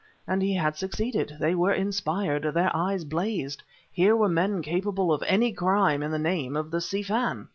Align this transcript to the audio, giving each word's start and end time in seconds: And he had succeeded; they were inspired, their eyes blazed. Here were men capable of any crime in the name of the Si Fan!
And 0.27 0.41
he 0.41 0.55
had 0.55 0.75
succeeded; 0.77 1.33
they 1.39 1.53
were 1.53 1.73
inspired, 1.73 2.41
their 2.55 2.75
eyes 2.75 3.05
blazed. 3.05 3.61
Here 3.91 4.15
were 4.15 4.29
men 4.29 4.63
capable 4.63 5.13
of 5.13 5.21
any 5.27 5.53
crime 5.53 6.01
in 6.01 6.09
the 6.09 6.17
name 6.17 6.55
of 6.57 6.71
the 6.71 6.81
Si 6.81 7.03
Fan! 7.03 7.49